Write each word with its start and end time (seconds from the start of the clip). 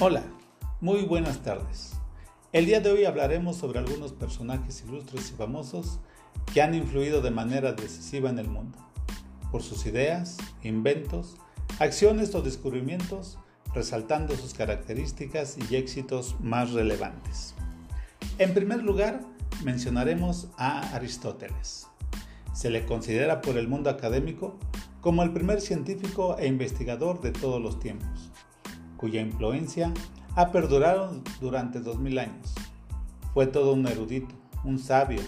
Hola, 0.00 0.22
muy 0.80 1.02
buenas 1.02 1.42
tardes. 1.42 1.94
El 2.52 2.66
día 2.66 2.78
de 2.78 2.92
hoy 2.92 3.04
hablaremos 3.04 3.56
sobre 3.56 3.80
algunos 3.80 4.12
personajes 4.12 4.84
ilustres 4.86 5.32
y 5.32 5.34
famosos 5.34 5.98
que 6.54 6.62
han 6.62 6.72
influido 6.72 7.20
de 7.20 7.32
manera 7.32 7.72
decisiva 7.72 8.30
en 8.30 8.38
el 8.38 8.46
mundo, 8.46 8.78
por 9.50 9.64
sus 9.64 9.86
ideas, 9.86 10.36
inventos, 10.62 11.34
acciones 11.80 12.32
o 12.36 12.42
descubrimientos, 12.42 13.40
resaltando 13.74 14.36
sus 14.36 14.54
características 14.54 15.56
y 15.68 15.74
éxitos 15.74 16.36
más 16.38 16.70
relevantes. 16.70 17.56
En 18.38 18.54
primer 18.54 18.84
lugar, 18.84 19.22
mencionaremos 19.64 20.46
a 20.58 20.94
Aristóteles. 20.94 21.88
Se 22.52 22.70
le 22.70 22.86
considera 22.86 23.42
por 23.42 23.58
el 23.58 23.66
mundo 23.66 23.90
académico 23.90 24.60
como 25.00 25.24
el 25.24 25.32
primer 25.32 25.60
científico 25.60 26.36
e 26.38 26.46
investigador 26.46 27.20
de 27.20 27.32
todos 27.32 27.60
los 27.60 27.80
tiempos 27.80 28.30
cuya 28.98 29.22
influencia 29.22 29.94
ha 30.36 30.52
perdurado 30.52 31.22
durante 31.40 31.80
dos 31.80 31.98
mil 31.98 32.18
años. 32.18 32.54
Fue 33.32 33.46
todo 33.46 33.72
un 33.72 33.86
erudito, 33.86 34.34
un 34.64 34.78
sabio, 34.78 35.22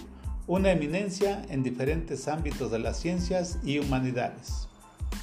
una 0.45 0.71
eminencia 0.71 1.41
en 1.49 1.63
diferentes 1.63 2.27
ámbitos 2.27 2.69
de 2.69 2.79
las 2.79 2.99
ciencias 2.99 3.57
y 3.63 3.79
humanidades, 3.79 4.67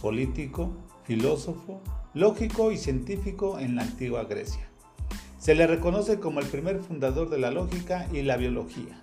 político, 0.01 0.73
filósofo, 1.05 1.81
lógico 2.15 2.73
y 2.73 2.79
científico 2.79 3.59
en 3.59 3.77
la 3.77 3.83
antigua 3.83 4.25
Grecia. 4.25 4.69
Se 5.39 5.55
le 5.55 5.67
reconoce 5.67 6.19
como 6.19 6.41
el 6.41 6.47
primer 6.47 6.81
fundador 6.81 7.31
de 7.31 7.39
la 7.39 7.51
lógica 7.51 8.09
y 8.13 8.23
la 8.23 8.37
biología, 8.37 8.99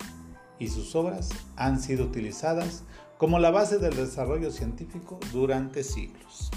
y 0.58 0.68
sus 0.68 0.94
obras 0.94 1.30
han 1.56 1.80
sido 1.80 2.04
utilizadas 2.04 2.84
como 3.18 3.38
la 3.38 3.50
base 3.50 3.78
del 3.78 3.96
desarrollo 3.96 4.50
científico 4.50 5.18
durante 5.32 5.82
siglos. 5.82 6.50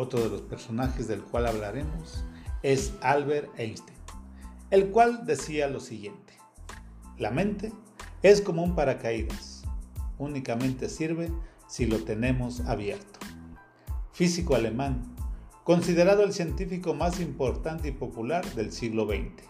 Otro 0.00 0.22
de 0.22 0.30
los 0.30 0.40
personajes 0.40 1.08
del 1.08 1.20
cual 1.20 1.46
hablaremos 1.46 2.24
es 2.62 2.94
Albert 3.02 3.50
Einstein, 3.58 3.98
el 4.70 4.88
cual 4.88 5.26
decía 5.26 5.68
lo 5.68 5.78
siguiente, 5.78 6.32
la 7.18 7.30
mente 7.30 7.70
es 8.22 8.40
como 8.40 8.62
un 8.62 8.74
paracaídas, 8.74 9.62
únicamente 10.16 10.88
sirve 10.88 11.30
si 11.68 11.84
lo 11.84 11.98
tenemos 11.98 12.60
abierto. 12.60 13.18
Físico 14.12 14.54
alemán, 14.54 15.02
considerado 15.64 16.24
el 16.24 16.32
científico 16.32 16.94
más 16.94 17.20
importante 17.20 17.88
y 17.88 17.92
popular 17.92 18.42
del 18.54 18.72
siglo 18.72 19.04
XX. 19.04 19.44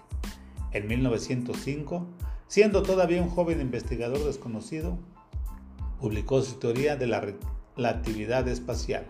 En 0.73 0.89
1905, 0.89 2.09
siendo 2.49 2.83
todavía 2.83 3.23
un 3.23 3.31
joven 3.31 3.61
investigador 3.61 4.25
desconocido, 4.25 4.99
publicó 6.01 6.43
su 6.43 6.59
teoría 6.59 6.97
de 6.97 7.07
la 7.07 7.25
relatividad 7.77 8.49
espacial 8.49 9.07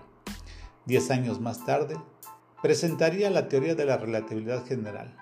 Diez 0.90 1.12
años 1.12 1.40
más 1.40 1.64
tarde, 1.64 1.96
presentaría 2.60 3.30
la 3.30 3.48
teoría 3.48 3.76
de 3.76 3.84
la 3.84 3.96
relatividad 3.96 4.66
general, 4.66 5.16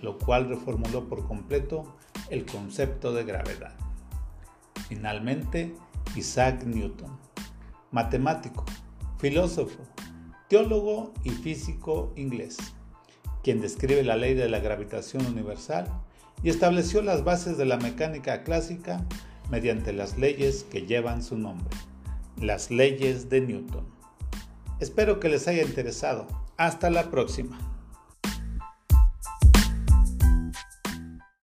lo 0.00 0.16
cual 0.16 0.48
reformuló 0.48 1.06
por 1.06 1.28
completo 1.28 1.98
el 2.30 2.46
concepto 2.46 3.12
de 3.12 3.24
gravedad. 3.24 3.74
Finalmente, 4.88 5.74
Isaac 6.16 6.64
Newton, 6.64 7.14
matemático, 7.90 8.64
filósofo, 9.18 9.82
teólogo 10.48 11.12
y 11.24 11.28
físico 11.28 12.14
inglés, 12.16 12.56
quien 13.42 13.60
describe 13.60 14.02
la 14.02 14.16
ley 14.16 14.32
de 14.32 14.48
la 14.48 14.60
gravitación 14.60 15.26
universal 15.26 15.92
y 16.42 16.48
estableció 16.48 17.02
las 17.02 17.22
bases 17.22 17.58
de 17.58 17.66
la 17.66 17.76
mecánica 17.76 18.44
clásica 18.44 19.04
mediante 19.50 19.92
las 19.92 20.16
leyes 20.16 20.64
que 20.64 20.86
llevan 20.86 21.22
su 21.22 21.36
nombre, 21.36 21.76
las 22.40 22.70
leyes 22.70 23.28
de 23.28 23.42
Newton. 23.42 23.95
Espero 24.80 25.20
que 25.20 25.28
les 25.28 25.48
haya 25.48 25.62
interesado. 25.62 26.26
Hasta 26.56 26.90
la 26.90 27.10
próxima. 27.10 27.75